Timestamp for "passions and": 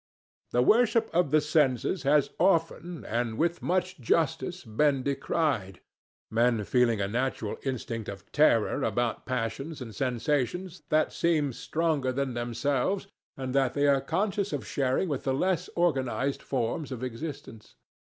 9.27-9.93